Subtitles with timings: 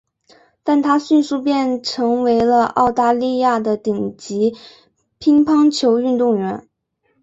[0.63, 4.57] 但她迅速变成为了澳大利亚的顶级
[5.19, 6.67] 乒乓球运动员。